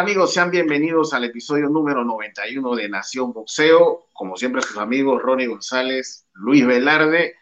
[0.00, 0.32] ¿Qué tal amigos?
[0.32, 4.06] Sean bienvenidos al episodio número 91 de Nación Boxeo.
[4.14, 7.34] Como siempre, sus amigos Ronnie González, Luis Velarde.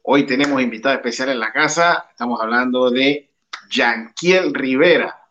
[0.00, 2.06] Hoy tenemos invitado especial en la casa.
[2.10, 3.34] Estamos hablando de
[3.68, 5.28] Yanquiel Rivera,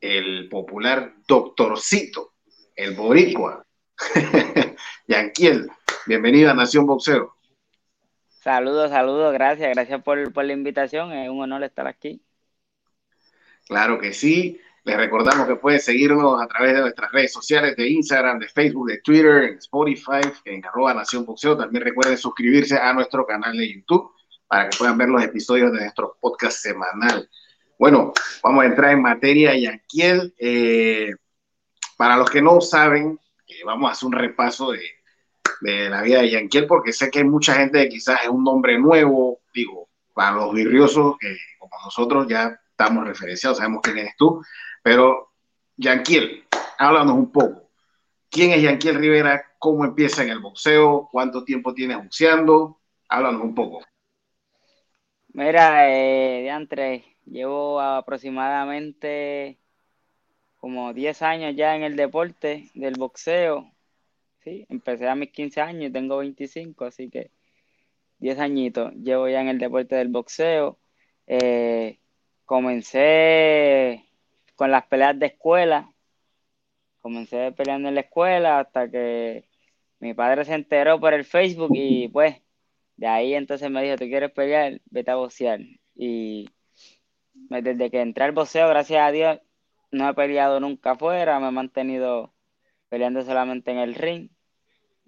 [0.00, 2.34] el popular doctorcito,
[2.76, 3.66] el boricua.
[5.08, 5.68] Yanquiel,
[6.06, 7.34] bienvenido a Nación Boxeo.
[8.28, 11.10] Saludos, saludos, gracias, gracias por, por la invitación.
[11.10, 12.22] Es un honor estar aquí.
[13.66, 14.60] Claro que sí.
[14.84, 18.88] Les recordamos que pueden seguirnos a través de nuestras redes sociales de Instagram, de Facebook,
[18.88, 21.56] de Twitter, en Spotify, en arroba Nación Boxeo.
[21.56, 24.10] También recuerden suscribirse a nuestro canal de YouTube
[24.46, 27.28] para que puedan ver los episodios de nuestro podcast semanal.
[27.78, 30.34] Bueno, vamos a entrar en materia, Yanquiel.
[30.38, 31.14] Eh,
[31.96, 34.80] para los que no saben, eh, vamos a hacer un repaso de,
[35.90, 38.78] la vida de Yanquiel, porque sé que hay mucha gente que quizás es un nombre
[38.78, 44.40] nuevo, digo, para los virriosos, que como nosotros ya estamos referenciados, sabemos quién eres tú,
[44.84, 45.32] pero,
[45.76, 46.44] Yanquiel,
[46.78, 47.68] háblanos un poco.
[48.30, 49.44] ¿Quién es Yanquiel Rivera?
[49.58, 51.08] ¿Cómo empieza en el boxeo?
[51.10, 52.78] ¿Cuánto tiempo tiene boxeando?
[53.08, 53.84] Háblanos un poco.
[55.32, 59.58] Mira, eh, de llevo aproximadamente
[60.58, 63.72] como 10 años ya en el deporte del boxeo.
[64.44, 64.66] ¿sí?
[64.68, 67.32] Empecé a mis 15 años y tengo 25, así que
[68.18, 70.78] 10 añitos llevo ya en el deporte del boxeo.
[71.26, 71.98] Eh,
[72.48, 74.06] comencé
[74.56, 75.92] con las peleas de escuela.
[77.00, 79.48] Comencé peleando en la escuela hasta que
[80.00, 82.36] mi padre se enteró por el Facebook y pues
[82.96, 84.80] de ahí entonces me dijo, ¿tú quieres pelear?
[84.86, 85.60] Vete a boxear.
[85.94, 86.48] Y
[87.34, 89.40] desde que entré al boxeo, gracias a Dios,
[89.90, 92.32] no he peleado nunca afuera, me he mantenido
[92.88, 94.30] peleando solamente en el ring.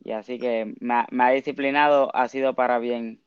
[0.04, 3.22] Y así que me ha, disciplinado, ha sido para bien.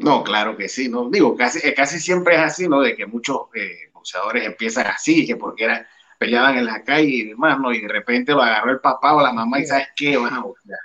[0.00, 2.80] No, claro que sí, no digo, casi, casi siempre es así, ¿no?
[2.80, 5.86] De que muchos eh, boxeadores empiezan así, que porque era,
[6.18, 7.70] peleaban en la calle y demás, ¿no?
[7.70, 10.16] Y de repente lo agarró el papá o la mamá y ¿sabes qué?
[10.16, 10.78] Van a boxear.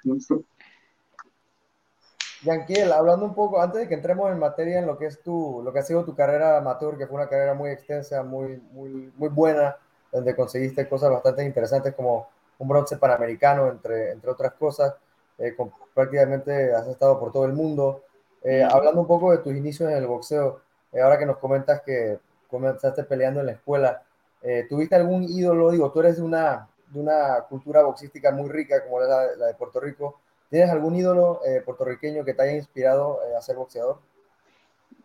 [2.44, 5.62] Yanquiel, hablando un poco, antes de que entremos en materia en lo que es tu,
[5.64, 9.14] lo que ha sido tu carrera amateur, que fue una carrera muy extensa, muy, muy,
[9.16, 9.78] muy buena,
[10.12, 12.28] donde conseguiste cosas bastante interesantes como
[12.58, 14.94] un bronce panamericano, entre, entre otras cosas,
[15.38, 15.56] eh,
[15.94, 18.05] prácticamente has estado por todo el mundo.
[18.48, 20.62] Eh, hablando un poco de tus inicios en el boxeo,
[20.92, 24.04] eh, ahora que nos comentas que comenzaste peleando en la escuela.
[24.44, 25.72] Eh, ¿Tuviste algún ídolo?
[25.72, 29.56] Digo, tú eres de una, de una cultura boxística muy rica como la, la de
[29.56, 30.20] Puerto Rico.
[30.48, 33.98] ¿Tienes algún ídolo puertorriqueño que te haya inspirado a ser boxeador?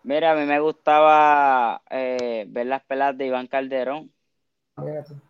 [0.02, 4.12] Mira, a mí me gustaba ver las peleas de Iván Calderón.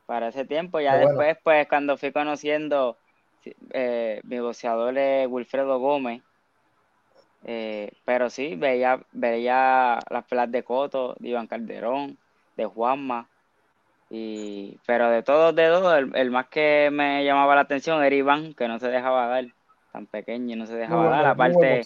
[0.07, 2.99] Para ese tiempo, ya después, pues cuando fui conociendo,
[4.25, 6.23] mi boxeador es Wilfredo Gómez.
[7.45, 12.19] Eh, pero sí, veía, veía las pelas de Coto, de Iván Calderón,
[12.57, 13.29] de Juanma.
[14.11, 18.55] Y, pero de todos, de todos, el, más que me llamaba la atención era Iván,
[18.55, 19.47] que no se dejaba dar,
[19.93, 21.27] tan pequeño, no se dejaba dar.
[21.27, 21.83] Aparte,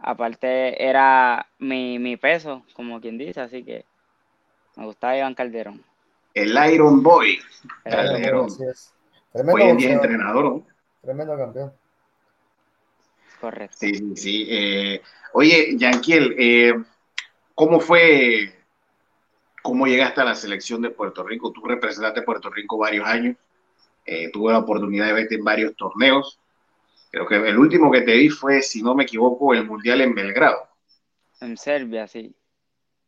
[0.00, 3.84] aparte era mi, mi peso, como quien dice, así que
[4.76, 5.82] me gustaba Iván Calderón.
[6.32, 7.38] El Iron Boy.
[7.84, 8.48] Calderón.
[9.32, 10.62] Hoy en día entrenador.
[11.02, 11.72] Tremendo campeón.
[13.44, 13.76] Correcto.
[13.78, 14.46] Sí, sí, sí.
[14.48, 15.02] Eh,
[15.34, 16.72] oye, Yanquiel, eh,
[17.54, 18.54] ¿cómo fue,
[19.62, 21.52] cómo llegaste a la selección de Puerto Rico?
[21.52, 23.36] Tú representaste Puerto Rico varios años,
[24.06, 26.40] eh, tuve la oportunidad de verte en varios torneos.
[27.10, 30.14] Creo que el último que te vi fue, si no me equivoco, el Mundial en
[30.14, 30.66] Belgrado.
[31.42, 32.34] En Serbia, sí.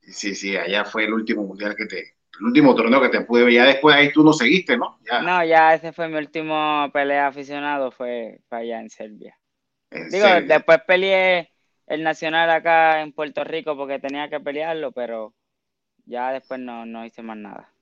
[0.02, 3.44] Sí, sí, allá fue el último Mundial que te, el último torneo que te pude
[3.44, 3.54] ver.
[3.54, 4.98] Ya después ahí tú no seguiste, ¿no?
[5.22, 9.34] No, ya ese fue mi último pelea aficionado, fue, fue allá en Serbia.
[10.10, 11.52] Digo, después peleé
[11.86, 15.34] el nacional acá en Puerto Rico porque tenía que pelearlo, pero
[16.04, 17.72] ya después no, hice más nada.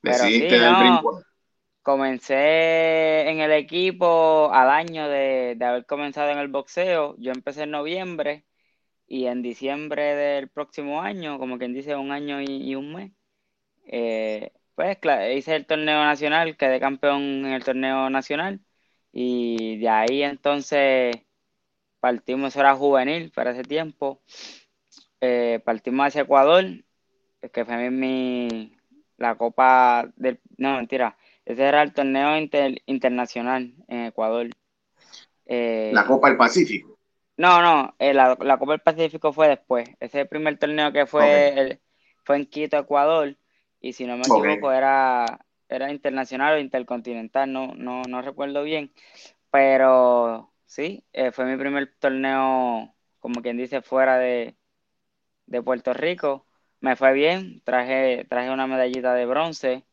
[0.00, 1.22] Pero sí, no,
[1.82, 7.14] comencé en el equipo al año de, haber comenzado en el boxeo.
[7.18, 8.44] Yo empecé en noviembre
[9.06, 13.12] y en diciembre del próximo año, como quien dice un año y, un mes,
[13.86, 14.98] eh, pues
[15.36, 18.60] hice el torneo nacional, quedé campeón en el torneo nacional
[19.12, 21.14] y de ahí entonces
[22.00, 24.20] partimos, era juvenil para ese tiempo,
[25.20, 26.64] eh, partimos hacia Ecuador,
[27.52, 28.76] que fue mi,
[29.16, 32.36] la copa del, no, mentira, ese era el torneo
[32.86, 34.48] internacional en Ecuador.
[35.46, 36.98] Eh, la Copa del Pacífico.
[37.36, 39.88] No, no, eh, la, Copa del Pacífico fue después.
[40.00, 41.80] Ese primer torneo que fue,
[42.24, 43.36] fue en Quito, Ecuador,
[43.80, 45.38] y si no me equivoco era,
[45.68, 48.92] era internacional o intercontinental, no, no, no recuerdo bien,
[49.50, 54.56] pero sí, eh, fue mi primer torneo, como quien dice, fuera de,
[55.64, 56.46] Puerto Rico.
[56.80, 59.86] Me fue bien, traje, traje una medallita de bronce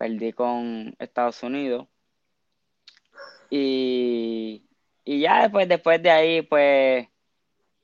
[0.00, 1.86] perdí con Estados Unidos.
[3.50, 4.64] Y,
[5.04, 7.08] ya después, después de ahí, pues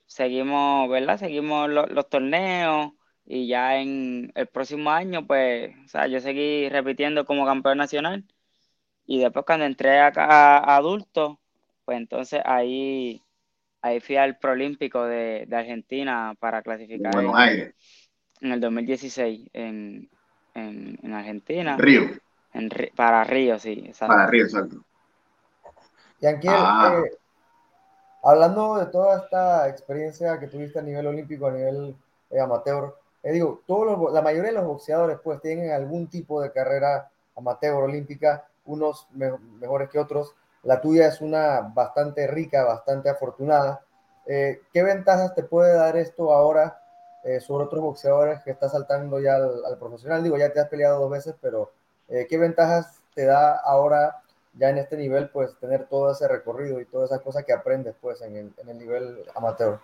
[0.06, 1.18] seguimos, ¿verdad?
[1.18, 2.92] Seguimos los torneos
[3.26, 8.24] y ya en el próximo año, pues, o sea, yo seguí repitiendo como campeón nacional
[9.06, 11.40] y después cuando entré acá a, adulto,
[11.86, 13.22] pues entonces ahí,
[13.80, 17.74] ahí fui al Prolímpico de, de Argentina para clasificar en,
[18.40, 20.10] en, el 2016 en,
[20.54, 21.76] en, en Argentina.
[21.78, 22.02] Río.
[22.52, 24.14] En, para Río, sí, exacto.
[24.14, 24.84] Para Río, exacto.
[26.20, 27.02] Y aquí, ah.
[27.04, 27.16] eh,
[28.24, 31.94] hablando de toda esta experiencia que tuviste a nivel olímpico, a nivel
[32.30, 36.50] eh, amateur, eh, digo, todos la mayoría de los boxeadores pues tienen algún tipo de
[36.52, 40.34] carrera amateur olímpica, unos mejores que otros.
[40.66, 43.80] La tuya es una bastante rica, bastante afortunada.
[44.26, 46.82] ¿Qué ventajas te puede dar esto ahora
[47.38, 50.24] sobre otros boxeadores que estás saltando ya al, profesional?
[50.24, 51.70] Digo, ya te has peleado dos veces, pero
[52.08, 54.16] ¿qué ventajas te da ahora
[54.58, 57.94] ya en este nivel, pues tener todo ese recorrido y todas esas cosas que aprendes,
[58.00, 59.78] pues, en el, nivel amateur?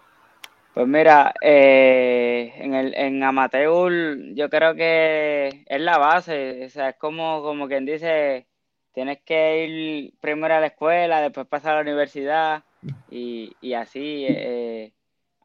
[0.74, 3.92] Pues mira, eh, en el amateur
[4.34, 8.46] yo creo que es la base, o sea, es como, como quien dice,
[8.92, 12.64] tienes que ir primero a la escuela, después pasar a la universidad
[13.10, 14.26] y, y así.
[14.28, 14.92] Eh,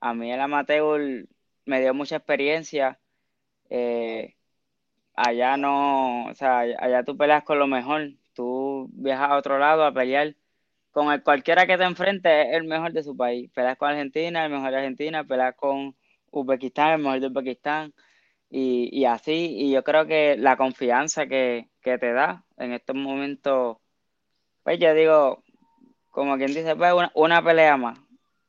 [0.02, 1.28] a mí el amateur
[1.66, 3.00] me dio mucha experiencia.
[3.70, 4.36] Eh,
[5.16, 9.84] allá no, o sea, allá tú peleas con lo mejor, tú viajas a otro lado
[9.84, 10.36] a pelear
[10.92, 13.50] con el, cualquiera que te enfrente, es el mejor de su país.
[13.54, 15.96] Peleas con Argentina, el mejor de Argentina, peleas con
[16.32, 17.94] Uzbekistán, el mejor de Uzbekistán,
[18.50, 19.56] y, y así.
[19.58, 23.78] Y yo creo que la confianza que, que te da en estos momentos,
[24.64, 25.44] pues yo digo,
[26.10, 28.00] como quien dice, pues una, pelea más.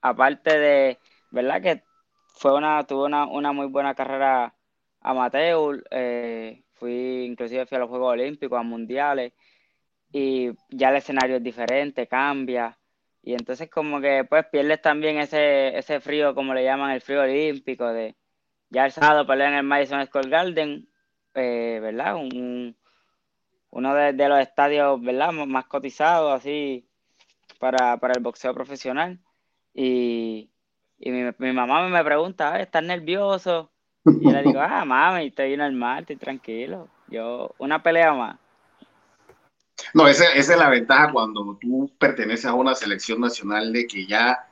[0.01, 0.99] Aparte de,
[1.31, 1.63] ¿verdad?
[1.63, 1.83] Que
[2.35, 4.55] fue una, tuve una, una muy buena carrera
[5.01, 9.33] amateur, eh, fui, inclusive fui a los Juegos Olímpicos, a Mundiales,
[10.13, 12.79] y ya el escenario es diferente, cambia.
[13.23, 17.23] Y entonces como que pues pierdes también ese, ese frío, como le llaman el frío
[17.23, 18.17] olímpico, de
[18.71, 20.89] ya el sábado pelear en el Madison Square Garden,
[21.35, 22.17] eh, ¿verdad?
[22.17, 22.77] Un,
[23.71, 25.33] uno de, los estadios, ¿verdad?
[25.33, 26.89] Más cotizados, así,
[27.59, 29.19] para, el boxeo profesional.
[29.75, 30.51] Y,
[30.99, 33.71] mi, mamá me pregunta, ¿estás nervioso?
[34.05, 36.89] Y yo le digo, ah, mami, estoy normal, estoy tranquilo.
[37.09, 38.39] Yo, una pelea más.
[39.95, 44.07] No, esa, esa, es la ventaja cuando tú perteneces a una selección nacional de que
[44.07, 44.49] ya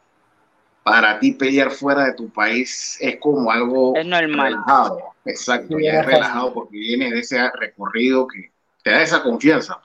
[0.84, 4.52] para ti pelear fuera de tu país es como algo es normal.
[4.52, 5.00] relajado.
[5.24, 8.52] Exacto, ya es relajado porque vienes de ese recorrido que
[8.86, 9.80] te da esa confianza.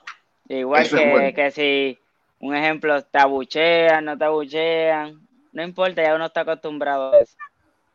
[0.48, 1.98] Igual que, que si,
[2.38, 7.36] un ejemplo, te abuchean, no te abuchean, no importa, ya uno está acostumbrado a eso.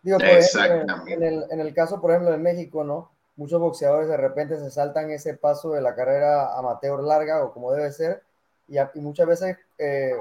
[0.01, 3.09] Digo, en, el, en el caso, por ejemplo, de México, ¿no?
[3.37, 7.71] muchos boxeadores de repente se saltan ese paso de la carrera amateur larga o como
[7.71, 8.21] debe ser,
[8.67, 10.11] y, muchas veces eh,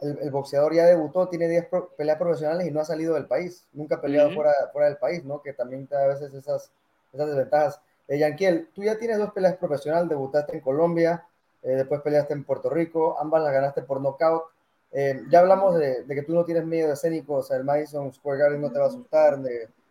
[0.00, 3.96] el, boxeador ya debutó, tiene 10 peleas profesionales y no ha salido del país, nunca
[3.96, 5.40] ha peleado fuera, fuera del país, ¿no?
[5.40, 6.72] Que también te da a veces esas,
[7.12, 7.80] esas desventajas.
[8.08, 11.26] Eh, Yanquiel, tú ya tienes dos peleas profesionales, debutaste en Colombia,
[11.62, 14.44] eh, después peleaste en Puerto Rico, ambas las ganaste por knockout.
[14.92, 18.38] Eh, ya hablamos de, que tú no tienes miedo escénico, o sea, el Madison Square
[18.38, 19.38] Garden no te va a asustar,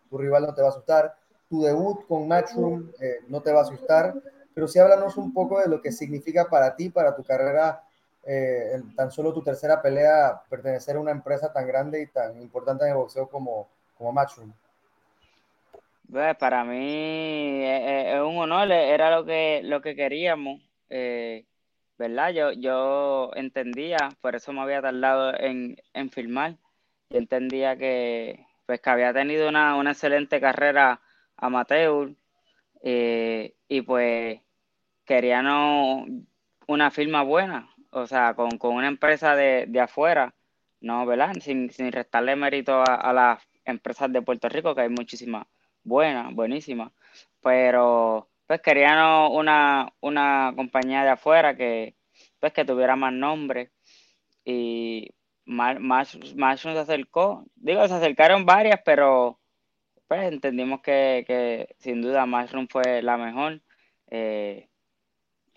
[0.10, 1.16] tu rival no te va a asustar
[1.50, 4.16] tu debut con Matchroom eh, no te va a asustar,
[4.56, 7.84] pero sí háblanos un poco de lo que significa para ti, para tu carrera,
[8.96, 12.92] tan solo tu tercera pelea, pertenecer a una empresa tan grande y tan importante en
[12.92, 13.68] el boxeo como,
[13.98, 14.54] como Matchroom.
[16.14, 20.62] Pues, para mí eh, es, un honor, era lo que, lo que queríamos,
[21.98, 22.32] ¿verdad?
[22.32, 26.58] Yo, yo entendía, por eso me había tardado en, en filmar,
[27.10, 31.02] yo entendía que, pues, que había tenido una, una excelente carrera
[31.38, 32.16] amateur
[32.84, 34.40] eh, y pues
[35.06, 35.48] querían
[36.68, 40.34] una firma buena, o sea, con, una empresa de, afuera,
[40.82, 41.34] no, ¿verdad?
[41.42, 45.46] Sin, restarle mérito a, las empresas de Puerto Rico, que hay muchísimas
[45.84, 46.92] buenas, buenísimas,
[47.42, 49.00] pero pues querían
[49.32, 51.96] una, una compañía de afuera que
[52.40, 53.72] pues que tuviera más nombre
[54.46, 55.10] y
[55.46, 56.10] más, más,
[56.60, 59.40] se acercó, digo, se acercaron varias, pero
[60.08, 63.62] pues, entendimos que, sin duda Mushroom fue la mejor.
[64.12, 64.70] Eh,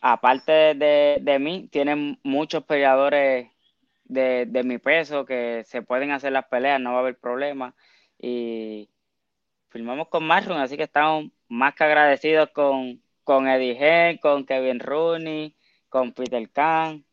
[0.00, 3.50] aparte de, mí, tienen muchos peleadores
[4.04, 7.75] de, mi peso que se pueden hacer las peleas, no va a haber problema.
[8.18, 8.88] Y
[9.76, 14.80] filmamos con Mushroom, así que estamos más que agradecidos con, con Eddie Head, con Kevin
[14.80, 15.54] Rooney,
[15.90, 17.04] con Peter Khan.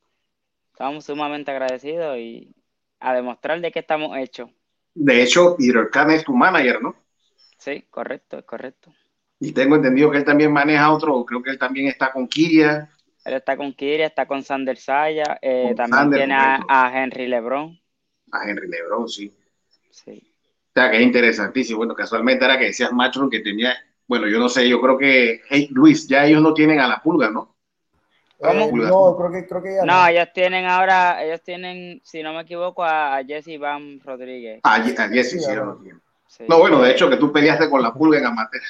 [0.72, 2.56] Estamos sumamente agradecidos y
[3.02, 4.50] a demostrar de qué estamos hechos.
[4.94, 6.96] De hecho, Peter Khan es tu manager, ¿no?
[7.58, 8.94] Sí, correcto, correcto.
[9.42, 12.90] Y tengo entendido que él también maneja otro, creo que él también está con Kiria.
[13.26, 17.78] Él está con Kiria, está con Sander Saya, eh, también tiene a, Henry Lebron.
[18.32, 19.36] A Henry Lebron, sí.
[19.92, 20.33] Sí.
[20.76, 21.78] O sea, que es interesantísimo.
[21.78, 23.76] Bueno, casualmente era que decías Matron que tenía,
[24.08, 27.00] bueno, yo no sé, yo creo que, hey, Luis, ya ellos no tienen a la
[27.00, 27.56] pulga, ¿no?
[28.40, 28.72] ¿Cómo?
[28.76, 29.94] no, creo que, creo que ya no.
[29.94, 34.62] No, ellos tienen ahora, ellos tienen, si no me equivoco, a, Jesse Van Rodríguez.
[34.64, 36.02] A, a Jesse, sí, sí, no tienen.
[36.48, 38.62] no, bueno, de hecho que tú peleaste con la pulga en amateur.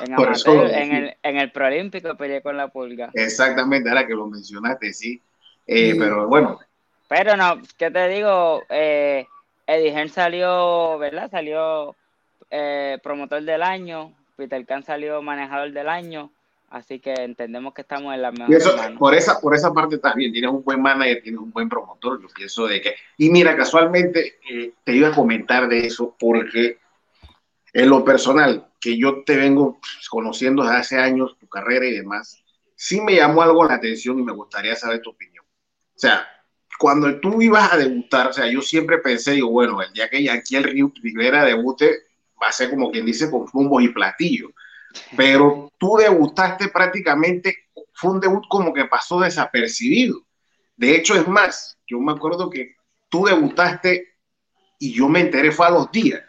[0.00, 3.10] En, amateur, en, el, en el Proolímpico peleé con la pulga.
[3.12, 5.20] Exactamente, ahora que lo mencionaste, sí.
[5.66, 6.58] Eh, pero bueno.
[7.08, 8.62] Pero no, ¿qué te digo?
[8.70, 9.26] Eh,
[9.66, 11.30] Eddie salió, ¿verdad?
[11.30, 11.96] Salió
[12.50, 16.30] eh, promotor del año, Peter Khan salió manejador del año,
[16.68, 20.50] así que entendemos que estamos en la mejor Por esa, por esa parte bien, tienes
[20.50, 22.94] un buen manager, tienes un buen promotor, yo pienso de que...
[23.16, 26.78] Y mira, casualmente eh, te iba a comentar de eso porque
[27.72, 32.42] en lo personal, que yo te vengo conociendo desde hace años, tu carrera y demás,
[32.74, 35.44] sí me llamó algo la atención y me gustaría saber tu opinión.
[35.44, 36.26] O sea,
[36.78, 40.30] cuando tú ibas a debutar, o sea, yo siempre pensé, digo, bueno, el día que
[40.30, 42.04] aquí el Río Rivera debute,
[42.42, 44.50] va a ser como quien dice con fumbos y platillos.
[45.16, 50.22] Pero tú debutaste prácticamente, fue un debut como que pasó desapercibido.
[50.76, 52.76] De hecho, es más, yo me acuerdo que
[53.08, 54.16] tú debutaste
[54.78, 56.22] y yo me enteré fue a los días.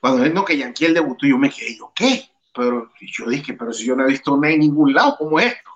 [0.00, 2.28] Cuando es no que Yanquiel debutó, yo me quedé, yo, ¿qué?
[2.54, 5.46] Pero yo dije, pero si yo no he visto nada en ningún lado, ¿cómo es
[5.46, 5.70] esto?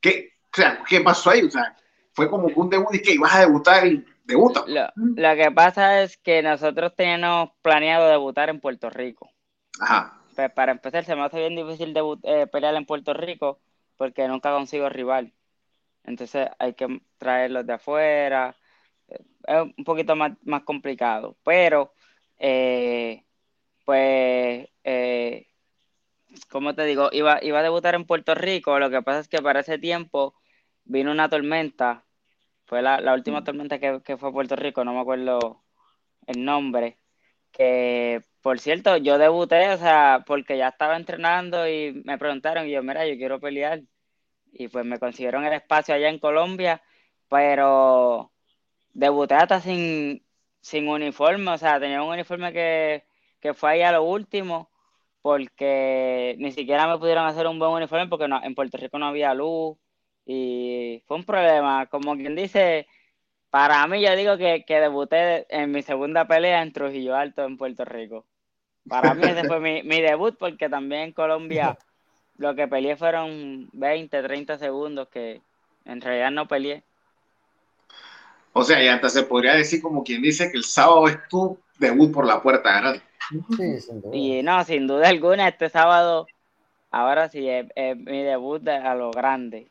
[0.00, 1.42] ¿Qué, o sea, ¿qué pasó ahí?
[1.42, 1.76] O sea,
[2.18, 4.64] fue como un debut y que ibas a debutar y debuta.
[4.66, 9.30] Lo, que pasa es que nosotros teníamos planeado debutar en Puerto Rico.
[9.78, 10.20] Ajá.
[10.34, 13.60] Pues para empezar, se me hace bien difícil debut, eh, pelear en Puerto Rico
[13.96, 15.32] porque nunca consigo rival.
[16.02, 18.56] Entonces hay que traerlos de afuera.
[19.06, 21.36] Eh, es un poquito más, más complicado.
[21.44, 21.92] Pero,
[22.36, 23.22] eh,
[23.84, 25.46] pues, eh,
[26.50, 28.76] como te digo, iba, iba a debutar en Puerto Rico.
[28.80, 30.34] Lo que pasa es que para ese tiempo
[30.84, 32.04] vino una tormenta
[32.68, 35.64] fue la, última tormenta que, fue a Puerto Rico, no me acuerdo
[36.26, 36.98] el nombre.
[37.52, 42.72] Que, por cierto, yo debuté, o sea, porque ya estaba entrenando y me preguntaron, y
[42.72, 43.82] yo, mira, yo quiero pelear.
[44.52, 46.82] Y pues me consiguieron el espacio allá en Colombia,
[47.28, 48.32] pero
[48.94, 50.24] debuté hasta sin,
[50.60, 53.04] sin uniforme, o sea, tenía un uniforme que,
[53.40, 54.70] que fue ahí a lo último,
[55.22, 59.06] porque ni siquiera me pudieron hacer un buen uniforme porque no, en Puerto Rico no
[59.06, 59.78] había luz,
[60.30, 62.86] y fue un problema, como quien dice,
[63.48, 67.56] para mí yo digo que, que debuté en mi segunda pelea en Trujillo Alto, en
[67.56, 68.26] Puerto Rico.
[68.86, 71.78] Para mí ese fue mi, mi debut porque también en Colombia
[72.36, 75.40] lo que peleé fueron 20, 30 segundos que
[75.86, 76.82] en realidad no peleé.
[78.52, 81.58] O sea, y hasta se podría decir como quien dice que el sábado es tu
[81.78, 83.00] debut por la puerta grande.
[83.56, 84.14] Sí, sin duda.
[84.14, 86.26] Y no, sin duda alguna, este sábado,
[86.90, 89.70] ahora sí es, es mi debut a lo grande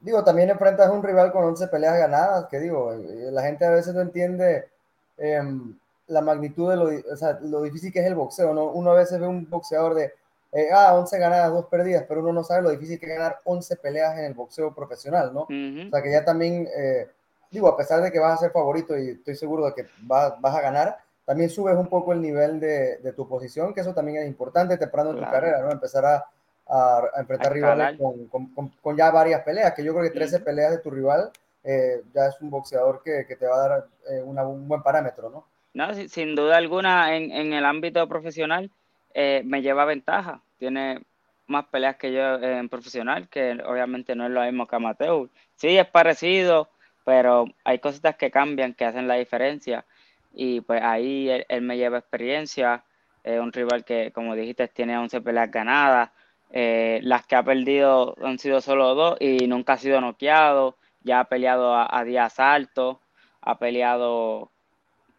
[0.00, 3.64] digo, también enfrentas a un rival con 11 peleas ganadas, que digo, eh, la gente
[3.64, 4.68] a veces no entiende
[5.16, 5.76] em,
[6.06, 8.66] la magnitud de lo, o sea, lo, difícil que es el boxeo, ¿no?
[8.66, 10.12] Uno a veces ve un boxeador de,
[10.52, 13.38] eh, ah, 11 ganadas, 2 perdidas, pero uno no sabe lo difícil que es ganar
[13.44, 15.42] 11 peleas en el boxeo profesional, ¿no?
[15.42, 17.08] O sea, que ya también, eh,
[17.50, 20.40] digo, a pesar de que vas a ser favorito y estoy seguro de que vas,
[20.40, 23.92] vas a ganar, también subes un poco el nivel de, de, tu posición, que eso
[23.92, 25.70] también es importante temprano en tu carrera, ¿no?
[25.70, 26.24] Empezar a
[26.68, 30.78] a, enfrentar rivales con, con, ya varias peleas, que yo creo que 13 peleas de
[30.78, 31.30] tu rival
[31.64, 35.30] eh, ya es un boxeador que, que te va a dar eh, un buen parámetro,
[35.30, 35.46] ¿no?
[35.74, 38.70] No, sin duda alguna en, en el ámbito profesional
[39.14, 40.40] eh, me lleva ventaja.
[40.58, 41.02] Tiene
[41.46, 45.28] más peleas que yo en profesional, que obviamente no es lo mismo que amateur.
[45.56, 46.68] Sí, es parecido,
[47.04, 49.84] pero hay cositas que cambian, que hacen la diferencia.
[50.32, 52.84] Y pues ahí él, él me lleva experiencia.
[53.24, 56.10] Es un rival que, como dijiste, tiene 11 peleas ganadas
[56.50, 60.76] eh, las que ha perdido han sido solo dos y nunca ha sido noqueado.
[61.02, 62.98] Ya ha peleado a, días altos,
[63.40, 64.50] ha peleado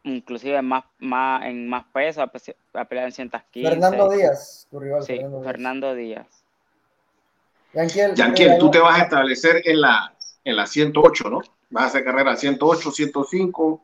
[0.03, 3.69] inclusive más, más, en más peso, ha, peleado en 115.
[3.69, 5.03] Fernando Díaz, tu rival.
[5.03, 6.43] Sí, Fernando Díaz.
[7.73, 11.41] Yanquiel, tú te vas a establecer en la, en la 108, ¿no?
[11.69, 13.81] Vas a hacer carrera 108, 105.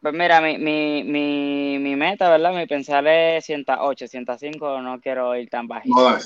[0.00, 2.52] Pues mira, mi, mi, mi, mi meta, ¿verdad?
[2.52, 6.10] Mi pensar es 108, 105, no quiero ir tan bajito.
[6.10, 6.16] No,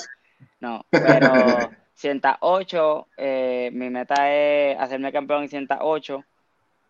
[0.62, 6.24] no, pero 108, eh, mi meta es hacerme campeón en 108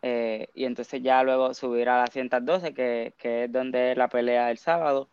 [0.03, 4.51] eh, y entonces ya luego subir a la 112, que, que es donde la pelea
[4.51, 5.09] el sábado,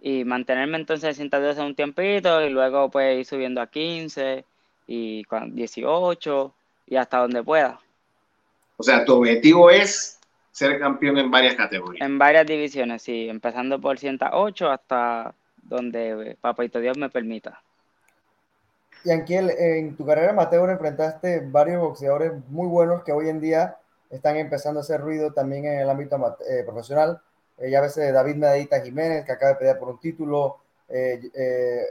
[0.00, 4.44] y mantenerme entonces en 112 un tiempito y luego pues ir subiendo a 15
[4.88, 6.54] y 18
[6.88, 7.78] y hasta donde pueda.
[8.78, 10.18] O sea, tu objetivo es
[10.50, 12.04] ser campeón en varias categorías.
[12.04, 17.62] En varias divisiones, sí, empezando por 108 hasta donde Papito Dios me permita.
[19.04, 23.76] Y Anquiel, en tu carrera amateur enfrentaste varios boxeadores muy buenos que hoy en día
[24.10, 26.16] están empezando a hacer ruido también en el ámbito
[26.48, 27.20] eh, profesional.
[27.58, 31.20] Eh, ya ves David Medita Jiménez, que acaba de pelear por un título, eh,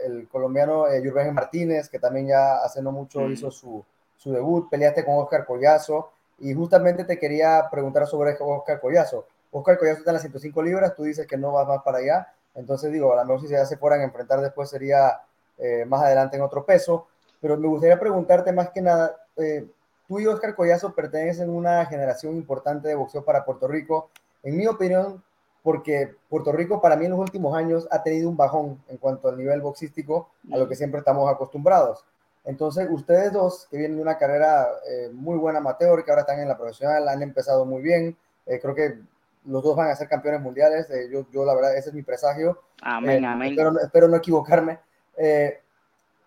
[0.06, 3.84] el colombiano Jurgen Martínez, que también ya hace no mucho hizo su,
[4.16, 9.26] su, debut, peleaste con Oscar Collazo, y justamente te quería preguntar sobre Oscar Collazo.
[9.50, 12.32] Oscar Collazo está en las 105 libras, tú dices que no vas más para allá,
[12.54, 15.20] entonces digo, a lo mejor si ya se fueran a enfrentar después sería
[15.58, 17.06] eh, más adelante en otro peso,
[17.40, 19.66] pero me gustaría preguntarte más que nada, eh,
[20.08, 24.10] tú y Oscar Collazo pertenecen a una generación importante de boxeo para Puerto Rico,
[24.42, 25.22] en mi opinión,
[25.62, 29.28] porque Puerto Rico para mí en los últimos años ha tenido un bajón en cuanto
[29.28, 32.04] al nivel boxístico a lo que siempre estamos acostumbrados.
[32.44, 36.40] Entonces, ustedes dos, que vienen de una carrera eh, muy buena amateur, que ahora están
[36.40, 38.16] en la profesional, han empezado muy bien.
[38.44, 38.98] creo que
[39.44, 40.88] los dos van a ser campeones mundiales.
[41.10, 42.60] yo, yo, la verdad, ese es mi presagio.
[42.82, 43.52] Amén, amén.
[43.52, 44.80] Espero, espero, no equivocarme.
[45.16, 45.60] Eh,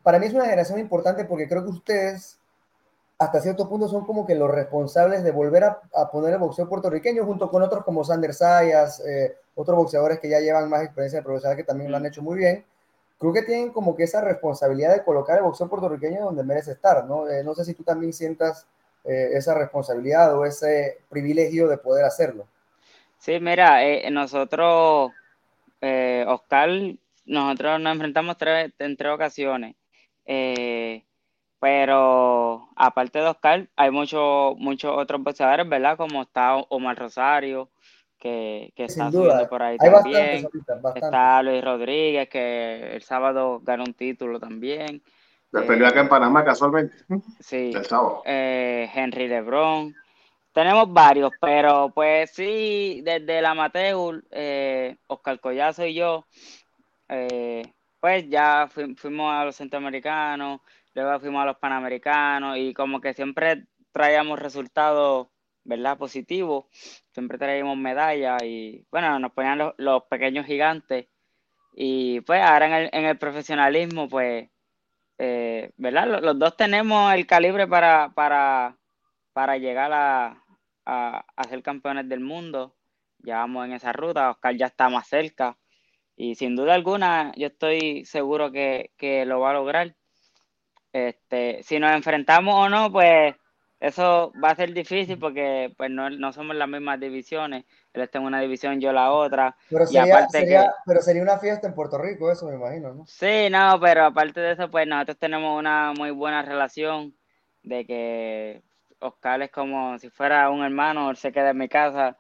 [0.04, 2.40] para mí es una generación importante porque creo que ustedes,
[3.18, 7.26] hasta cierto punto, son como que los responsables de volver a, poner el boxeo puertorriqueño
[7.26, 11.24] junto con otros como Sander Sayas, eh, otros boxeadores que ya llevan más experiencia de
[11.24, 12.66] profesional que también lo han hecho muy bien.
[13.18, 17.06] Creo que tienen como que esa responsabilidad de colocar el boxeo puertorriqueño donde merece estar,
[17.06, 17.30] ¿no?
[17.30, 18.68] Eh, no sé si tú también sientas
[19.08, 22.48] esa responsabilidad o ese privilegio de poder hacerlo.
[23.20, 25.12] Sí, mira, nosotros,
[25.80, 26.70] Oscar
[27.26, 29.76] nosotros nos enfrentamos tres, en tres ocasiones.
[30.26, 31.04] Eh,
[31.60, 35.98] pero aparte de Oscar, hay muchos muchos otros boxeadores, ¿verdad?
[35.98, 37.70] Como está Omar Rosario,
[38.20, 40.48] que, está subiendo por ahí también.
[40.96, 45.02] Está Luis Rodríguez, que el sábado ganó un título también.
[45.52, 46.96] La peleó acá en Panamá casualmente.
[47.40, 47.72] Sí.
[48.26, 49.96] Eh, Henry Lebron.
[50.52, 56.26] Tenemos varios, pero pues sí, desde el amateur, eh, Oscar Collazo y yo
[57.10, 60.62] eh, pues ya fuimos a los centroamericanos,
[60.94, 65.28] luego fuimos a los panamericanos y como que siempre traíamos resultados,
[65.64, 65.98] ¿verdad?
[65.98, 66.66] Positivos,
[67.12, 71.08] siempre traíamos medallas y bueno, nos ponían los, pequeños gigantes
[71.74, 74.50] y pues ahora en el, en el profesionalismo, pues,
[75.18, 76.22] eh, ¿verdad?
[76.22, 78.78] Los, dos tenemos el calibre para, para,
[79.34, 80.44] para llegar a,
[80.86, 82.76] a, a ser campeones del mundo.
[83.20, 85.58] Ya vamos en esa ruta, Oscar ya está más cerca.
[86.16, 88.92] Y sin duda alguna, yo estoy seguro que,
[89.26, 89.96] lo va a lograr.
[90.94, 93.36] Este, si nos enfrentamos o no, pues
[93.82, 97.66] eso va a ser difícil porque pues no, no somos las mismas divisiones.
[97.94, 99.58] Él está en una división, yo la otra.
[99.70, 103.06] Pero sería, pero sería una fiesta en Puerto Rico, eso me imagino, ¿no?
[103.06, 107.14] Sí, no, pero aparte de eso, pues nosotros tenemos una muy buena relación
[107.62, 108.64] de que
[109.00, 112.18] Oscar es como si fuera un hermano, él se queda en mi casa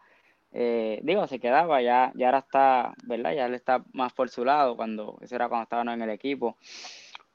[0.57, 3.33] eh, digo, se quedaba, ya, ya ahora está, ¿verdad?
[3.33, 6.57] Ya él está más por su lado, cuando, eso era cuando estábamos en el equipo.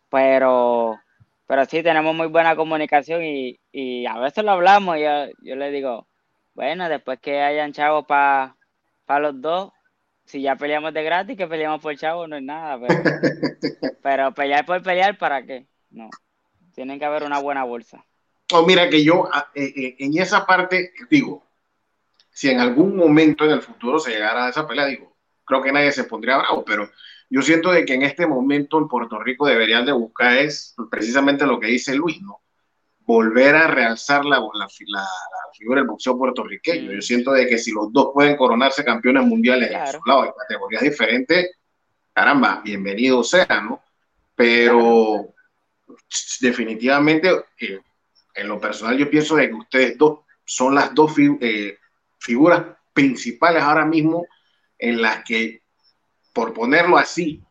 [0.09, 0.99] Pero,
[1.47, 5.71] pero sí, tenemos muy buena comunicación y, y a veces lo hablamos y yo, le
[5.71, 6.09] digo,
[6.55, 8.57] bueno, después que hayan chavos para
[9.19, 9.71] los dos,
[10.25, 13.03] si ya peleamos de gratis, que peleamos por chavo, no es nada, pero,
[14.03, 15.67] pero pelear por pelear, ¿para qué?
[15.91, 16.09] No,
[16.75, 18.03] tienen que haber una buena bolsa.
[18.51, 21.50] Oh, mira que yo ah, eh, eh, en esa parte digo,
[22.41, 25.73] si en algún momento en el futuro se llegara a esa pelea, digo, creo que
[25.73, 26.89] nadie se pondría bravo, pero
[27.29, 31.45] yo siento de que en este momento en Puerto Rico deberían de buscar es precisamente
[31.45, 32.41] lo que dice Luis, ¿no?
[33.01, 35.07] Volver a realzar la, la, la,
[35.53, 36.93] figura del boxeo puertorriqueño.
[36.93, 40.33] Yo siento de que si los dos pueden coronarse campeones mundiales en su lado, en
[40.33, 41.59] categorías diferentes,
[42.15, 43.83] caramba, bienvenido sea, ¿no?
[44.35, 45.35] Pero
[46.41, 47.81] definitivamente, eh,
[48.35, 51.77] en lo personal, yo pienso de que ustedes dos son las dos eh,
[52.21, 54.27] figuras principales ahora mismo
[54.79, 55.63] en las que,
[56.33, 57.43] por ponerlo así,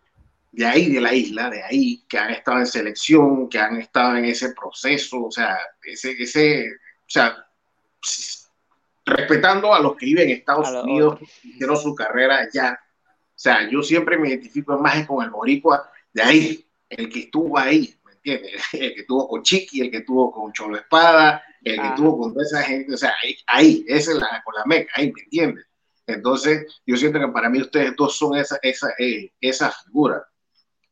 [0.52, 4.18] de ahí de la isla, de ahí, que han estado en selección, que han estado
[4.18, 7.36] en ese proceso, o sea, ese, ese, o sea,
[9.06, 12.80] respetando a los que viven en Estados Unidos, hicieron su carrera allá.
[13.04, 17.58] O sea, yo siempre me identifico más con el boricua de ahí, el que estuvo
[17.58, 18.62] ahí, ¿me entiendes?
[18.74, 22.34] El que estuvo con Chiqui, el que estuvo con Cholo Espada, el que tuvo con
[22.34, 23.14] toda esa gente, o sea,
[23.48, 25.66] ahí, esa es la, con la meca, ahí, ¿me entiendes?
[26.08, 30.26] Entonces, yo siento que para mí ustedes dos son esa, esa, eh, esa figura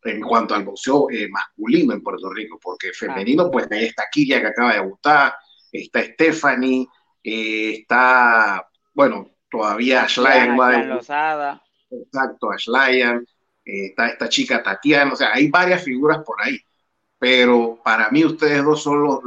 [0.03, 4.39] en cuanto al boxeo eh, masculino en Puerto Rico, porque femenino, pues ahí está Kiria
[4.39, 5.33] que acaba de gustar,
[5.71, 6.87] está Stephanie,
[7.23, 10.55] eh, está, bueno, todavía Ashlayan.
[11.89, 13.25] Exacto, Ashlayan,
[13.65, 16.59] está esta chica Tatiana, o sea, hay varias figuras por ahí,
[17.19, 19.21] pero para mí ustedes dos son los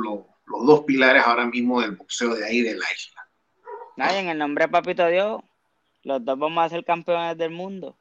[0.51, 3.29] los dos pilares ahora mismo del boxeo de ahí de la isla.
[3.97, 5.41] Nadie, en el nombre de Papito Dios,
[6.03, 7.97] los dos vamos a ser campeones del mundo.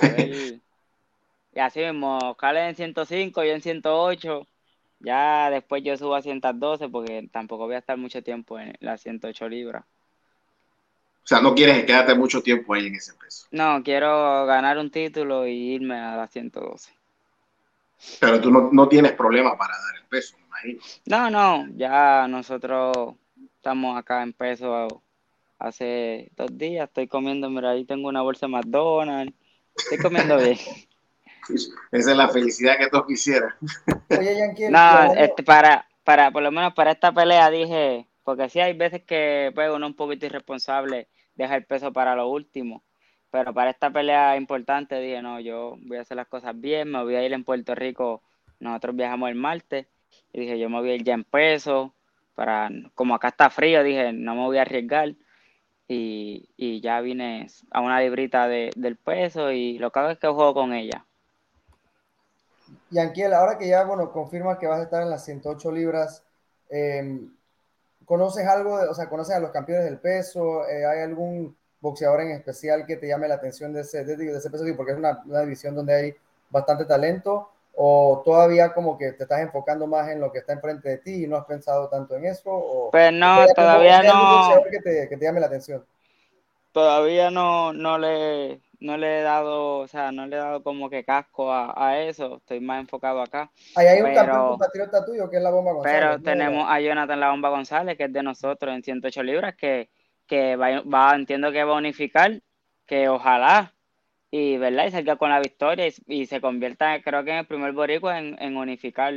[0.00, 0.60] Ver,
[1.54, 4.46] Y así mismo, Oscar en 105, yo en 108.
[5.00, 9.02] Ya después yo subo a 112 porque tampoco voy a estar mucho tiempo en las
[9.02, 9.84] 108 libras.
[11.24, 13.46] O sea, no quieres quedarte mucho tiempo ahí en ese peso.
[13.50, 16.92] No, quiero ganar un título y irme a las 112.
[18.20, 20.82] Pero tú no, no tienes problema para dar el peso, me imagino.
[21.06, 23.14] No, no, ya nosotros
[23.56, 25.02] estamos acá en peso
[25.58, 26.88] hace dos días.
[26.88, 29.34] Estoy comiendo, mira, ahí tengo una bolsa de McDonald's.
[29.76, 30.58] Estoy comiendo bien.
[31.92, 33.50] Esa es la felicidad que todos quisieran.
[34.10, 38.60] Oye, Yankee, No, este, para, para, por lo menos para esta pelea dije, porque sí
[38.60, 42.82] hay veces que pues, uno un poquito irresponsable deja el peso para lo último.
[43.32, 47.02] Pero para esta pelea importante dije, no, yo voy a hacer las cosas bien, me
[47.02, 48.20] voy a ir en Puerto Rico,
[48.60, 49.86] nosotros viajamos el martes,
[50.34, 51.94] y dije, yo me voy a ir ya en peso,
[52.34, 55.14] para, como acá está frío, dije, no me voy a arriesgar,
[55.88, 60.18] y, y ya vine a una librita de, del peso, y lo que hago es
[60.18, 61.06] que juego con ella.
[62.90, 66.22] Yanquiel, ahora que ya, bueno, confirma que vas a estar en las 108 libras,
[66.68, 67.18] eh,
[68.04, 70.68] ¿conoces algo, de, o sea, conoces a los campeones del peso?
[70.68, 74.38] Eh, ¿Hay algún boxeador en especial que te llame la atención de ese, de, de
[74.38, 74.64] ese peso?
[74.76, 76.14] Porque es una, una, división donde hay
[76.48, 77.50] bastante talento.
[77.74, 81.24] ¿O todavía como que te estás enfocando más en lo que está enfrente de ti
[81.24, 82.50] y no has pensado tanto en eso?
[82.50, 84.62] O, pues no, todavía no.
[84.70, 85.84] Que te, que te llame la atención?
[86.72, 90.90] Todavía no, no le no le he dado, o sea, no le he dado como
[90.90, 93.50] que casco a, a eso, estoy más enfocado acá.
[93.74, 96.00] Ahí hay un pero, campeón compatriota tuyo que es la Bomba González.
[96.00, 99.88] Pero tenemos a Jonathan La Bomba González, que es de nosotros en 108 libras, que,
[100.26, 102.42] que va, va, entiendo que va a unificar,
[102.86, 103.74] que ojalá,
[104.30, 107.72] y verdad, y salga con la victoria y, se convierta, creo que en el primer
[107.72, 109.14] boricua en, en unificar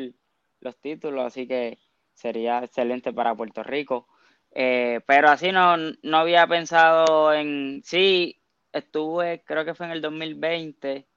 [0.61, 1.79] los títulos, así que
[2.13, 4.07] sería excelente para Puerto Rico.
[4.51, 8.41] Eh, pero así no, no había pensado en, sí,
[8.73, 11.07] estuve, creo que fue en el 2020,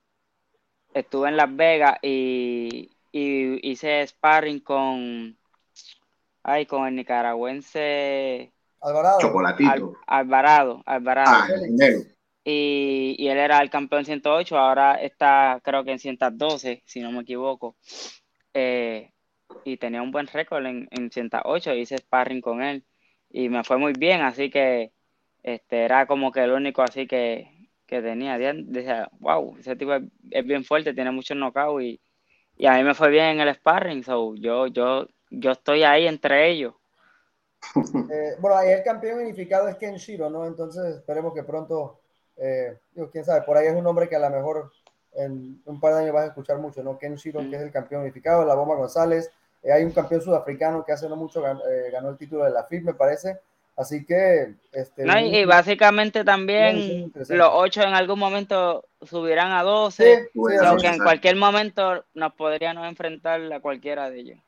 [0.94, 5.38] estuve en Las Vegas y, y hice sparring con,
[6.42, 9.18] ay, con el nicaragüense Alvarado.
[9.20, 9.96] Chocolatito.
[10.06, 11.30] Al, Alvarado, Alvarado.
[11.30, 12.14] Ah, el
[12.44, 17.12] y, y, él era el campeón 108, ahora está creo que en 112, si no
[17.12, 17.76] me equivoco.
[18.54, 19.12] Eh,
[19.64, 22.84] y tenía un buen récord en, en 108, hice sparring con él
[23.30, 24.92] y me fue muy bien, así que
[25.42, 28.38] este era como que el único así que, que tenía.
[28.38, 32.00] Decía, wow, ese tipo es, es bien fuerte, tiene muchos knockouts y,
[32.56, 36.06] y, a mí me fue bien en el sparring, so yo, yo, yo estoy ahí
[36.06, 36.74] entre ellos.
[38.10, 40.46] Eh, bueno, ahí el campeón unificado es Kenshiro, ¿no?
[40.46, 42.00] Entonces esperemos que pronto,
[42.36, 44.72] eh, digo, quién sabe, por ahí es un nombre que a lo mejor
[45.14, 46.98] en un par de años vas a escuchar mucho, ¿no?
[46.98, 47.50] Kenshiro, mm.
[47.50, 49.30] que es el campeón unificado, la Bomba González,
[49.62, 52.50] eh, hay un campeón sudafricano que hace no mucho ganó, eh, ganó el título de
[52.50, 53.38] la FIF, me parece,
[53.78, 54.54] Así que...
[54.72, 60.76] Este, no, y, básicamente también los ocho en algún momento subirán a 12, sí, sí,
[60.80, 64.38] que en cualquier momento nos podríamos enfrentar a cualquiera de ellos.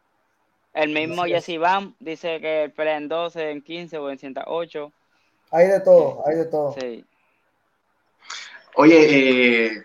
[0.73, 4.93] El mismo Jesse Bam dice que pelea en 12, en 15 o en 108.
[5.51, 6.75] Hay de todo, hay de todo.
[6.79, 7.05] Sí.
[8.77, 9.85] Oye, eh,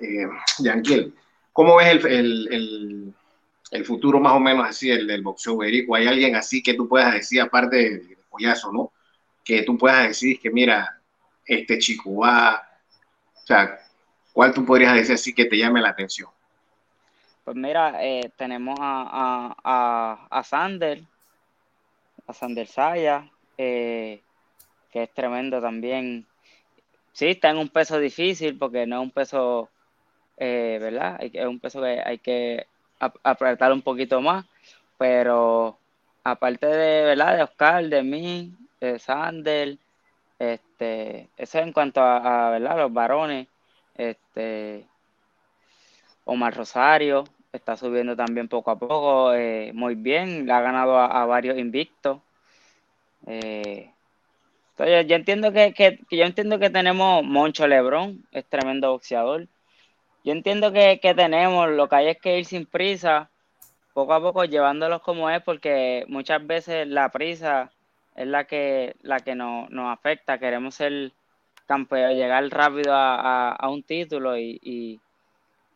[0.00, 1.14] eh, Yanquiel,
[1.52, 3.14] ¿cómo ves el, el, el,
[3.70, 5.94] el, futuro más o menos así, el del boxeo ibérico?
[5.94, 8.92] ¿Hay alguien así que tú puedas decir, aparte de pollazo, ¿no?
[9.42, 11.00] Que tú puedas decir que, mira,
[11.46, 12.62] este chico va,
[13.34, 13.80] o sea,
[14.32, 16.28] ¿cuál tú podrías decir así que te llame la atención?
[17.44, 21.02] Pues mira, eh, tenemos a, a, a, a, Sander,
[22.26, 24.20] a Sander Saya, eh,
[24.92, 26.26] que es tremendo también.
[27.12, 29.68] Sí, está en un peso difícil porque no es un peso,
[30.36, 31.18] eh, ¿verdad?
[31.20, 32.66] Es un peso que hay que
[32.98, 34.44] apretar un poquito más,
[34.98, 35.78] pero
[36.24, 37.36] aparte de, ¿verdad?
[37.36, 39.78] De Oscar, de mí, de Sander,
[40.38, 42.76] este, eso en cuanto a, a ¿verdad?
[42.78, 43.48] Los varones,
[43.96, 44.86] este,
[46.30, 51.26] Omar Rosario está subiendo también poco a poco, eh, muy bien, le ha ganado a,
[51.26, 52.20] varios invictos.
[53.26, 53.90] Eh,
[54.70, 59.48] entonces, yo entiendo que, yo entiendo que tenemos Moncho Lebrón, es tremendo boxeador.
[60.24, 63.28] Yo entiendo que, tenemos, lo que hay es que ir sin prisa,
[63.92, 67.72] poco a poco llevándolos como es, porque muchas veces la prisa
[68.14, 70.38] es la que, la que nos, nos afecta.
[70.38, 71.12] Queremos ser
[71.66, 75.00] campeón, llegar rápido a, un título y,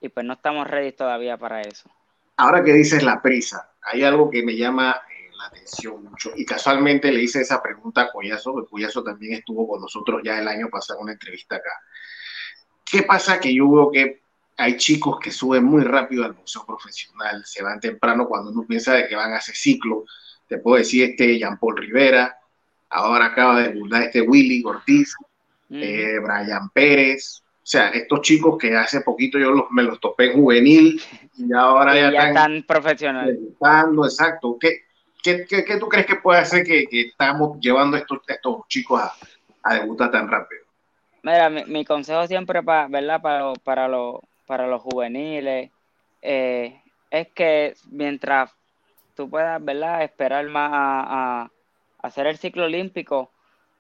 [0.05, 1.91] y, pues no estamos ready todavía para eso.
[2.37, 6.45] Ahora que dices la prisa, hay algo que me llama eh, la atención mucho y
[6.45, 10.49] casualmente le hice esa pregunta a Collazo, porque Collazo también estuvo con nosotros ya el
[10.49, 11.71] año pasado en una entrevista acá.
[12.85, 14.25] ¿Qué pasa que yo veo que
[14.57, 18.95] hay chicos que suben muy rápido al boxeo profesional, se van temprano cuando uno piensa
[18.95, 20.05] de que van a hacer ciclo.
[20.47, 22.39] Te puedo decir este Jean Paul Rivera,
[22.91, 25.15] ahora acaba de burlar este Willy Ortiz,
[25.69, 25.81] mm.
[25.83, 31.01] eh, Brian Pérez, sea, estos chicos que hace poquito yo los, me los topé juvenil
[31.37, 33.39] y ahora ya, están, profesionales.
[34.05, 34.59] Exacto.
[34.61, 34.83] ¿Qué,
[35.23, 39.13] qué, qué, tú crees que puede hacer que, que estamos llevando estos, estos chicos a,
[39.63, 40.61] a, debutar tan rápido?
[41.23, 43.23] Mira, mi, mi consejo siempre para, ¿verdad?
[43.23, 45.71] Para, para, los, para los juveniles
[46.21, 48.51] eh, es que mientras
[49.17, 50.03] tú puedas, ¿verdad?
[50.03, 51.51] Esperar más a, a
[52.07, 53.31] hacer el ciclo olímpico,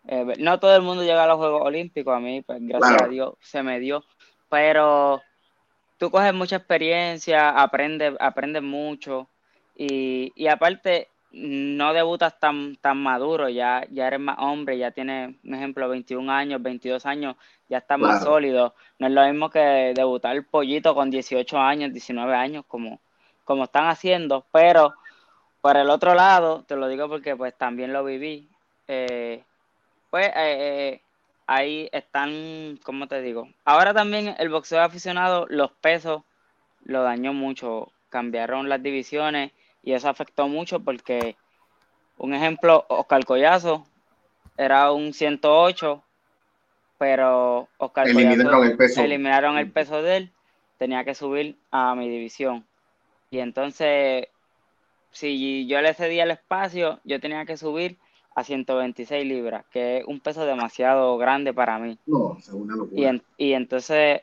[0.06, 3.08] eh, no todo el mundo llega a los Juegos Olímpicos, a mí, pues gracias a
[3.08, 4.04] Dios se me dio,
[4.48, 5.22] pero
[5.98, 9.28] tú coges mucha experiencia, aprendes, aprendes mucho
[9.76, 15.34] y, y aparte no debutas tan, tan maduro, ya, ya eres más hombre, ya tienes,
[15.42, 17.36] un ejemplo, 21 años, 22 años,
[17.68, 18.74] ya estás más sólido.
[19.00, 23.00] No es lo mismo que debutar el pollito con 18 años, 19 años, como,
[23.44, 24.94] como están haciendo, pero
[25.60, 28.48] por el otro lado, te lo digo porque pues también lo viví,
[28.86, 29.42] eh,
[30.14, 31.00] pues eh, eh,
[31.48, 33.48] ahí están, ¿cómo te digo?
[33.64, 36.22] Ahora también el boxeo aficionado, los pesos
[36.84, 39.50] lo dañó mucho, cambiaron las divisiones
[39.82, 41.34] y eso afectó mucho porque,
[42.16, 43.88] un ejemplo, Oscar Collazo
[44.56, 46.04] era un 108,
[46.96, 49.02] pero Oscar eliminaron el peso.
[49.02, 50.32] eliminaron el peso de él,
[50.78, 52.64] tenía que subir a mi división.
[53.32, 54.28] Y entonces,
[55.10, 57.98] si yo le cedía el espacio, yo tenía que subir
[58.34, 61.98] a 126 libras, que es un peso demasiado grande para mí.
[62.06, 63.20] No, es una locura.
[63.36, 64.22] Y, entonces,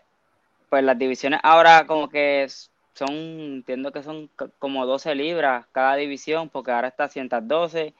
[0.70, 2.48] pues las divisiones ahora como que
[2.94, 7.94] son, entiendo que son como 12 libras cada división, porque ahora está 112,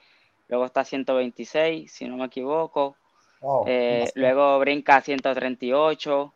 [0.48, 2.96] luego está 126, si no me equivoco.
[3.66, 6.32] Eh, luego brinca a 138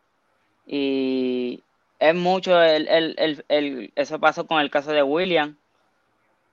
[0.65, 1.63] y
[1.99, 5.55] es mucho el, el, el, eso pasó con el caso de William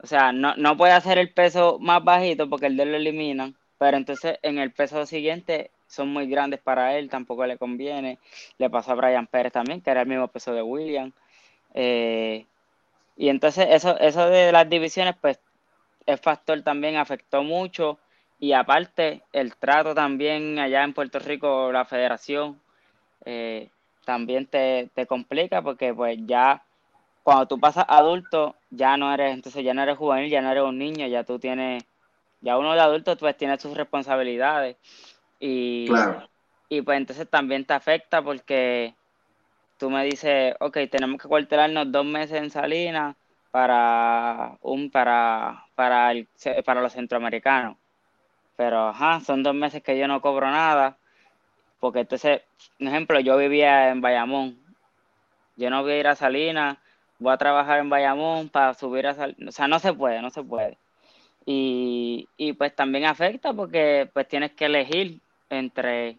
[0.04, 3.56] o sea, no, no puede hacer el peso más bajito porque el de lo eliminan,
[3.78, 8.18] pero entonces en el peso siguiente son muy grandes para él, tampoco le conviene.
[8.58, 11.10] Le pasó a Brian Pérez también, que era el mismo peso de William.
[11.72, 12.44] Eh,
[13.16, 15.40] y entonces eso, eso de las divisiones, pues,
[16.04, 17.98] el factor también afectó mucho.
[18.38, 22.60] Y aparte, el trato también allá en Puerto Rico, la federación,
[23.24, 23.70] eh,
[24.04, 26.62] también te, te complica porque pues ya
[27.24, 30.62] cuando tú pasas adulto, ya no eres, entonces ya no eres juvenil, ya no eres
[30.62, 31.82] un niño, ya tú tienes,
[32.42, 34.76] ya uno de adulto pues tiene sus responsabilidades.
[35.40, 35.88] Y,
[36.68, 38.94] y pues entonces también te afecta porque
[39.78, 43.16] tú me dices, ok, tenemos que cuartelarnos dos meses en Salinas
[43.50, 46.28] para un para para el,
[46.62, 47.78] para los centroamericanos.
[48.56, 50.98] Pero ajá, son dos meses que yo no cobro nada.
[51.80, 52.42] Porque entonces,
[52.78, 54.58] por ejemplo, yo vivía en Bayamón.
[55.56, 56.78] Yo no voy a ir a Salinas
[57.18, 59.35] voy a trabajar en Bayamón para subir a...
[59.46, 60.79] O sea, no se puede, no se puede.
[61.46, 62.27] Y,
[62.59, 66.18] pues también afecta porque pues tienes que elegir entre,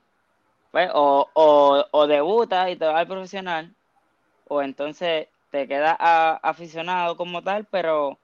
[0.72, 3.74] pues, o, o, o debutas y te vas al profesional,
[4.48, 8.20] o entonces te quedas aficionado como tal, pero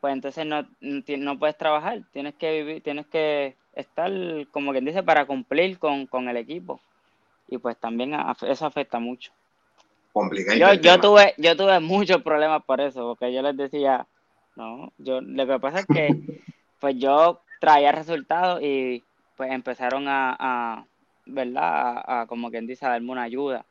[0.00, 4.10] pues entonces no, no puedes trabajar, tienes que vivir, tienes que estar,
[4.50, 6.80] como quien dice, para cumplir con, con el equipo.
[7.48, 9.32] Y pues también eso afecta mucho
[10.12, 10.74] complicado.
[10.74, 14.06] Yo, tuve, yo tuve muchos problemas por eso, porque yo les decía,
[14.56, 16.08] no, yo lo que pasa es que
[16.80, 19.02] pues yo traía resultados y
[19.36, 20.84] pues empezaron a, a
[21.26, 22.02] ¿verdad?
[22.04, 23.64] A, como quien dice, a darme una ayuda.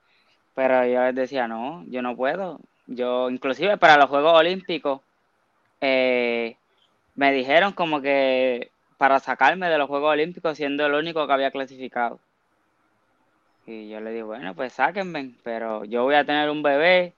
[0.55, 2.59] Pero yo les decía, no, yo no puedo.
[2.87, 5.01] Yo, inclusive para los Juegos Olímpicos,
[5.79, 6.57] eh,
[7.15, 11.51] me dijeron como que para sacarme de los Juegos Olímpicos siendo el único que había
[11.51, 12.19] clasificado.
[13.65, 17.13] Y yo le digo, bueno, pues sáquenme, pero yo voy a tener un bebé,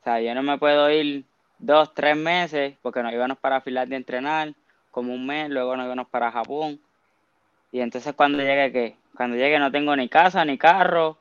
[0.00, 1.24] o sea, yo no me puedo ir
[1.58, 4.54] dos, tres meses, porque nos íbamos para Finlandia a entrenar,
[4.90, 6.80] como un mes, luego nos íbamos para Japón.
[7.72, 8.96] Y entonces cuando llegue, ¿qué?
[9.16, 11.18] Cuando llegue no tengo ni casa, ni carro,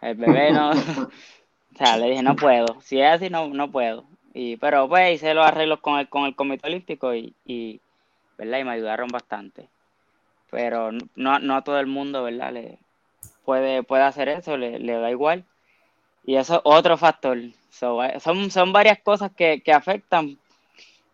[0.00, 0.70] el bebé no...
[1.74, 4.04] o sea, le dije, no puedo, si es así, no, no puedo.
[4.32, 7.80] Y, pero pues hice los arreglos con el, con el Comité Olímpico y, y,
[8.36, 8.58] ¿verdad?
[8.58, 9.68] Y me ayudaron bastante.
[10.50, 12.52] Pero no, no a todo el mundo, ¿verdad?
[12.52, 12.78] Le,
[13.44, 15.44] puede, puede hacer eso, le, da igual.
[16.24, 17.38] Y eso es otro factor.
[17.38, 20.38] Eh, son, son varias cosas que, afectan.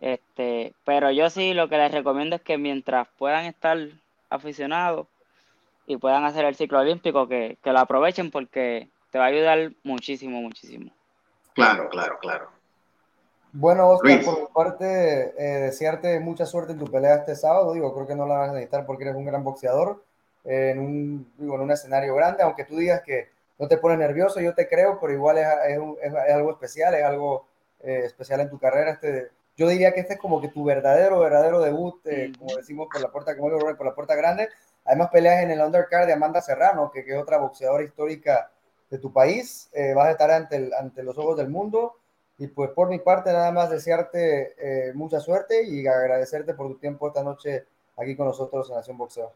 [0.01, 3.77] Este, pero yo sí lo que les recomiendo es que mientras puedan estar
[4.31, 5.07] aficionados
[5.87, 10.41] y puedan hacer el ciclo olímpico, que, lo aprovechen porque te va a ayudar muchísimo,
[10.41, 10.91] muchísimo.
[11.55, 12.49] Claro, claro, claro.
[13.53, 17.73] Bueno, Oscar, por mi parte, eh, desearte mucha suerte en tu pelea este sábado.
[17.73, 20.05] Digo, creo que no la vas a necesitar porque eres un gran boxeador
[20.45, 24.55] en un, en un escenario grande, aunque tú digas que no te pone nervioso, yo
[24.55, 25.47] te creo, pero igual es,
[26.03, 27.47] es, algo especial, es algo
[27.83, 28.93] eh, especial en tu carrera.
[28.93, 32.89] Este, yo diría que este es como que tu verdadero, verdadero debut, eh, como decimos,
[32.91, 34.49] por la puerta, como por la puerta grande.
[34.87, 38.51] Además peleas en el undercard de Amanda Serrano, que, que es otra boxeadora histórica
[38.91, 41.97] de tu país, eh, vas a estar ante, ante los ojos del mundo.
[42.39, 46.79] Y pues por mi parte, nada más desearte eh, mucha suerte y agradecerte por tu
[46.79, 49.33] tiempo esta noche aquí con nosotros en Nación Boxeo.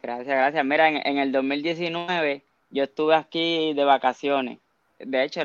[0.00, 0.64] Gracias, gracias.
[0.64, 4.58] Mira, en, el 2019 yo estuve aquí de vacaciones.
[4.98, 5.42] De hecho,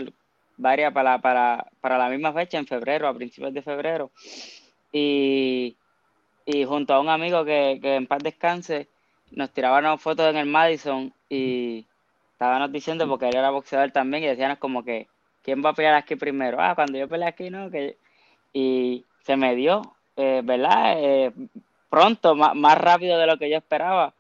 [0.58, 4.12] varias para, para, para la misma fecha, en febrero, a principios de febrero.
[4.92, 5.76] Y,
[6.46, 8.88] y junto a un amigo que, en paz descanse,
[9.32, 11.86] nos tiraban fotos en el Madison y
[12.34, 15.08] estábamos diciendo, porque él era boxeador también, y decían como que,
[15.42, 16.58] ¿quién va a pelear aquí primero?
[16.62, 17.72] Ah, cuando yo peleé aquí, ¿no?
[17.72, 17.98] Que...
[18.54, 19.82] Y se me dio,
[20.16, 20.96] eh, ¿verdad?
[20.98, 21.32] Eh,
[21.90, 24.14] pronto, más, más rápido de lo que yo esperaba,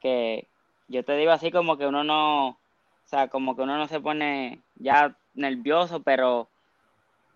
[0.00, 0.48] que
[0.88, 2.56] yo te digo así como que uno no, o
[3.04, 6.48] sea, como que uno no se pone ya nervioso, pero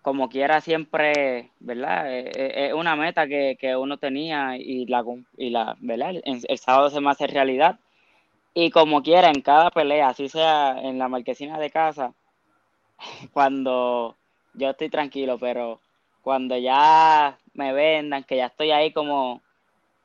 [0.01, 2.13] como quiera siempre, ¿verdad?
[2.13, 5.03] Es, eh, eh, es una meta que, que, uno tenía y la,
[5.37, 6.11] y la ¿verdad?
[6.23, 7.79] El, el, sábado se me hace realidad.
[8.53, 12.13] Y como quiera, en cada pelea, así sea en la marquesina de casa,
[13.33, 14.15] cuando
[14.53, 15.79] yo estoy tranquilo, pero
[16.21, 19.41] cuando ya me vendan, que ya estoy ahí como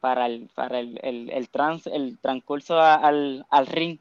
[0.01, 3.99] para el, para el, el, el, trans, el transcurso al, al ring,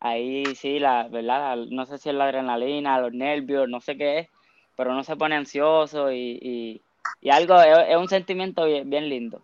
[0.00, 4.18] ahí sí, la verdad, no sé si es la adrenalina, los nervios, no sé qué
[4.18, 4.28] es,
[4.76, 6.80] pero uno se pone ansioso y,
[7.20, 9.42] y, algo, es, un sentimiento bien, lindo.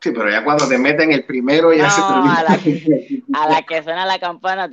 [0.00, 2.38] Sí, pero ya cuando te meten el primero ya se termina.
[2.38, 4.70] A la, que, a la que suena la campana,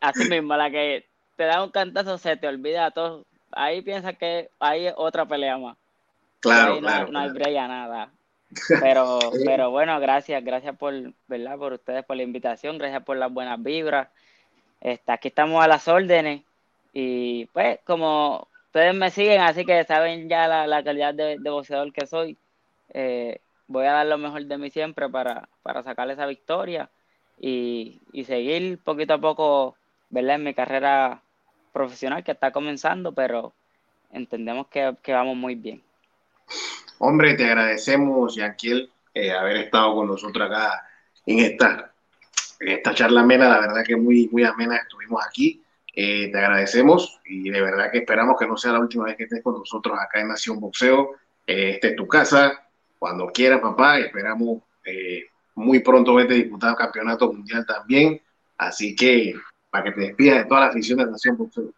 [0.00, 1.04] así mismo, a la que
[1.36, 3.26] te da un cantazo, se te olvida todo.
[3.52, 5.76] Ahí piensas que hay otra pelea más.
[6.40, 7.06] Claro, claro.
[7.06, 8.10] No, no hay brella nada.
[8.80, 10.94] Pero, pero bueno, gracias, gracias por,
[11.26, 11.58] ¿verdad?
[11.58, 14.08] Por ustedes, por la invitación, gracias por las buenas vibras.
[14.80, 16.42] Este, aquí estamos a las órdenes
[16.92, 21.92] y pues como ustedes me siguen, así que saben ya la, calidad de, de, boxeador
[21.92, 22.36] que soy.
[22.94, 26.90] Eh, voy a dar lo mejor de mí siempre para, para sacar esa victoria
[27.38, 29.76] y, y, seguir poquito a poco,
[30.10, 30.36] ¿verdad?
[30.36, 31.22] En mi carrera
[31.72, 33.52] profesional que está comenzando, pero
[34.12, 35.82] entendemos que, que vamos muy bien.
[36.98, 40.84] Hombre, te agradecemos, Yanquiel, eh, haber estado con nosotros acá
[41.26, 41.92] en esta,
[42.94, 43.48] charla amena.
[43.48, 45.62] La verdad que muy, muy amena estuvimos aquí.
[45.94, 49.24] Eh, te agradecemos y de verdad que esperamos que no sea la última vez que
[49.24, 51.16] estés con nosotros acá en Nación Boxeo.
[51.46, 53.98] Eh, esta es tu casa, cuando quieras, papá.
[53.98, 58.20] Esperamos eh, muy pronto verte disputar campeonato mundial también.
[58.56, 59.34] Así que
[59.70, 61.72] para que te despidas de toda la afición de Nación Boxeo.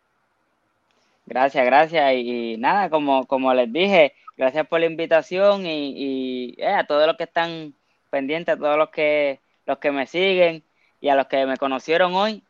[1.27, 2.13] Gracias, gracias.
[2.17, 7.18] Y, nada, como, como les dije, gracias por la invitación y, y a todos los
[7.18, 7.74] que están
[8.09, 10.64] pendientes, a todos los que, los que me siguen
[10.98, 12.42] y a los que me conocieron hoy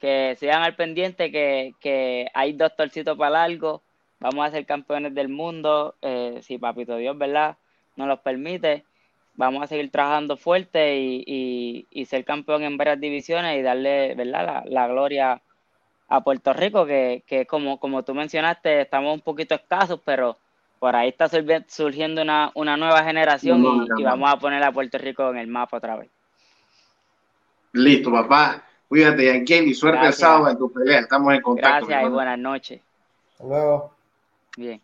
[0.00, 3.82] que sigan al pendiente que, que hay dos torcitos para largo,
[4.18, 7.58] vamos a ser campeones del mundo, eh, si Papito Dios, ¿verdad?
[7.96, 8.84] Nos los permite,
[9.34, 14.64] vamos a seguir trabajando fuerte y, y, ser campeón en varias divisiones y darle, ¿verdad?
[14.66, 15.42] La, gloria
[16.08, 20.38] a Puerto Rico, que, que como, como tú mencionaste, estamos un poquito escasos, pero
[20.78, 21.28] por ahí está
[21.68, 25.46] surgiendo una, una nueva generación y, y vamos a poner a Puerto Rico en el
[25.46, 26.10] mapa otra vez.
[27.72, 28.62] Listo, papá.
[28.88, 31.00] Cuídate, Yankee, y suerte el sábado en tu pelea.
[31.00, 31.86] Estamos en contacto.
[31.86, 32.80] Gracias y buenas noches.
[33.32, 33.94] Hasta luego.
[34.56, 34.80] Bien.